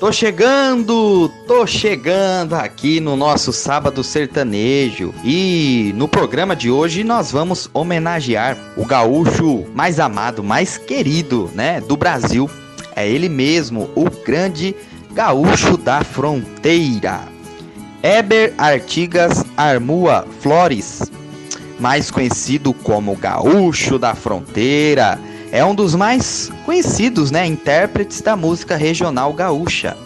[0.00, 7.30] Tô chegando, tô chegando aqui no nosso sábado sertanejo e no programa de hoje nós
[7.30, 12.48] vamos homenagear o gaúcho mais amado, mais querido, né, do Brasil.
[12.96, 14.74] É ele mesmo, o grande
[15.12, 17.20] gaúcho da fronteira.
[18.02, 21.12] Eber Artigas Armua Flores,
[21.78, 25.20] mais conhecido como Gaúcho da Fronteira
[25.52, 29.96] é um dos mais conhecidos né, intérpretes da música regional gaúcha.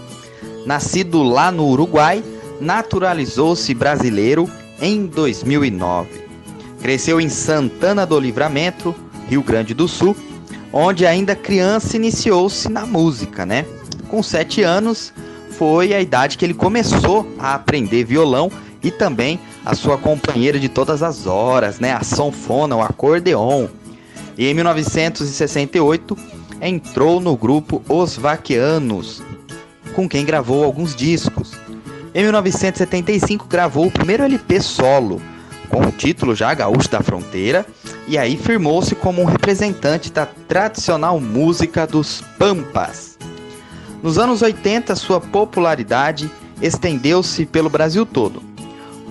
[0.64, 2.25] Nascido lá no Uruguai,
[2.61, 4.48] naturalizou-se brasileiro
[4.80, 6.25] em 2009.
[6.80, 8.94] Cresceu em Santana do Livramento,
[9.29, 10.17] Rio Grande do Sul,
[10.72, 13.67] onde ainda criança iniciou-se na música, né?
[14.08, 15.12] Com sete anos
[15.50, 18.50] foi a idade que ele começou a aprender violão
[18.82, 21.92] e também a sua companheira de todas as horas, né?
[21.92, 23.68] A sanfona, o acordeon.
[24.36, 26.16] E em 1968
[26.61, 29.22] entrou no grupo Os Vaquianos,
[29.94, 31.52] com quem gravou alguns discos.
[32.14, 35.20] Em 1975 gravou o primeiro LP solo,
[35.69, 37.67] com o título já Gaúcho da Fronteira,
[38.06, 43.19] e aí firmou-se como um representante da tradicional música dos Pampas.
[44.03, 48.42] Nos anos 80, sua popularidade estendeu-se pelo Brasil todo,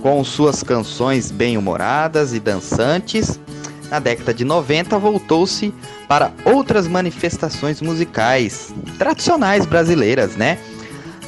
[0.00, 3.38] com suas canções bem-humoradas e dançantes,
[3.94, 5.72] na década de 90 voltou-se
[6.08, 10.58] para outras manifestações musicais tradicionais brasileiras, né?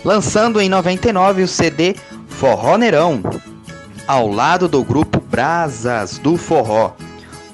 [0.05, 1.94] Lançando em 99 o CD
[2.28, 3.22] Forró Neirão,
[4.05, 6.97] ao lado do grupo Brasas do Forró,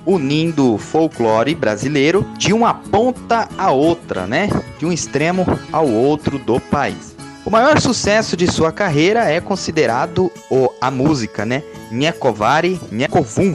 [0.07, 4.49] unindo o folclore brasileiro de uma ponta a outra, né?
[4.79, 7.15] De um extremo ao outro do país.
[7.45, 11.63] O maior sucesso de sua carreira é considerado o, a música, né?
[11.91, 13.53] Nhekovari Nhekovum,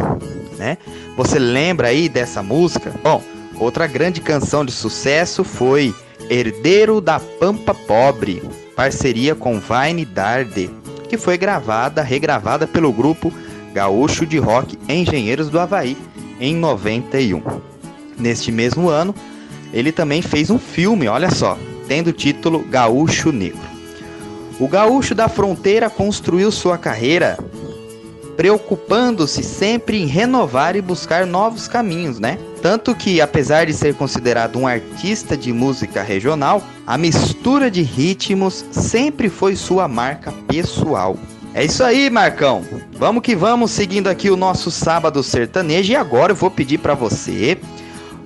[0.58, 0.78] né?
[1.16, 2.94] Você lembra aí dessa música?
[3.04, 3.22] Bom,
[3.60, 5.94] outra grande canção de sucesso foi
[6.30, 8.44] Herdeiro da Pampa Pobre,
[8.76, 10.70] parceria com Vine Darde,
[11.08, 13.32] que foi gravada, regravada pelo grupo
[13.74, 15.98] gaúcho de rock Engenheiros do Havaí
[16.40, 17.42] em 91.
[18.18, 19.14] Neste mesmo ano,
[19.72, 21.58] ele também fez um filme, olha só,
[21.88, 23.68] tendo o título Gaúcho Negro.
[24.60, 27.38] O gaúcho da fronteira construiu sua carreira
[28.38, 32.38] preocupando-se sempre em renovar e buscar novos caminhos, né?
[32.62, 38.64] Tanto que, apesar de ser considerado um artista de música regional, a mistura de ritmos
[38.72, 41.18] sempre foi sua marca pessoal.
[41.54, 42.64] É isso aí, Marcão.
[42.94, 45.92] Vamos que vamos, seguindo aqui o nosso sábado sertanejo.
[45.92, 47.58] E agora eu vou pedir para você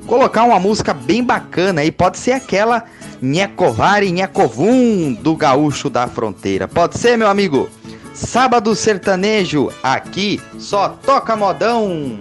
[0.06, 1.92] colocar uma música bem bacana aí.
[1.92, 2.84] Pode ser aquela
[3.22, 6.68] Nhecovari Nhecovum do Gaúcho da Fronteira.
[6.68, 7.70] Pode ser, meu amigo?
[8.14, 12.20] Sábado Sertanejo, aqui só toca modão.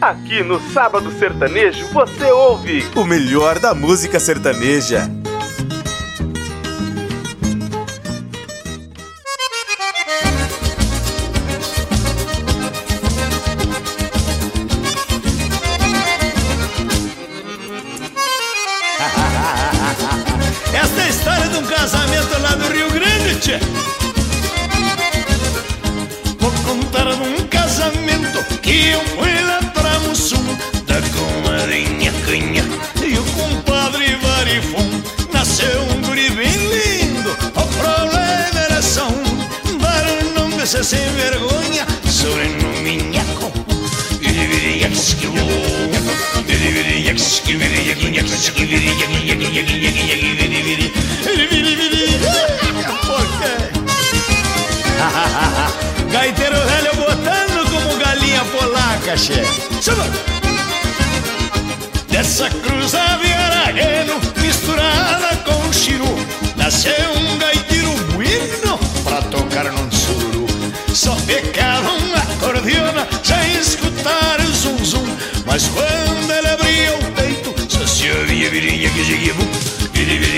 [0.00, 5.10] Aqui no Sábado Sertanejo você ouve o melhor da música sertaneja.
[21.58, 23.58] um casamento lá do Rio Grande, tchê.
[26.38, 30.44] Vou contar de um casamento que eu fui lá pra Mussum,
[30.86, 32.64] da comadrinha canha
[33.04, 35.02] e o compadre Varifum.
[35.32, 41.10] Nasceu um guri bem lindo, o problema era só um, dar o nome desse sem
[41.12, 43.48] vergonha, sobrenome Nhaco.
[44.80, 45.16] Yaks,
[59.18, 60.08] polaca, chefe.
[62.08, 66.16] Dessa cruz aviaragano misturada com chiru
[66.56, 70.46] Nasceu um gaiteiro bueno pra tocar num suru
[70.92, 75.06] Só pecava uma acordeona sem escutar o zum zum.
[75.46, 79.34] Mas quando ele abria o peito só se ouvia virinha que seguia
[79.92, 80.37] Viri virinha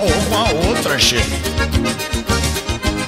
[0.00, 1.16] ou com a outra, che.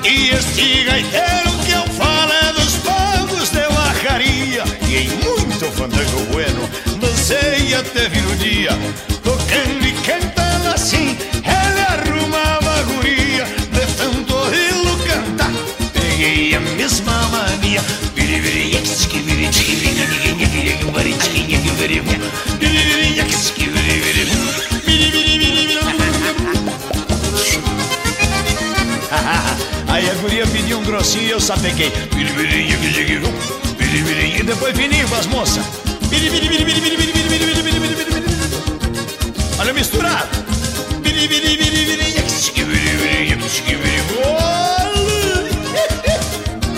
[0.05, 6.25] E este gaiteiro que eu falo é dos pagos de vacaria E em muito fandango
[6.33, 6.69] bueno,
[7.01, 8.71] dancei até vir o dia
[9.23, 11.00] Tocando e cantando assim,
[31.41, 31.91] eu sapequei.
[34.39, 35.65] E depois fininho com as moças.
[39.59, 40.29] Olha misturado.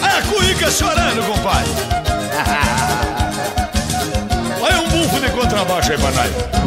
[0.00, 1.72] Olha a cuica chorando, compadre.
[4.60, 6.61] Olha um bufo de contrabaixo aí pra.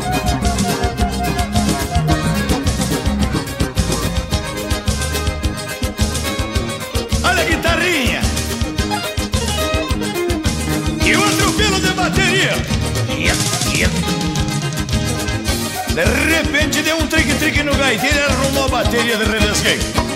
[16.86, 20.15] deu um trique-trique no gaiteiro e arrumou a bateria de Redesquém.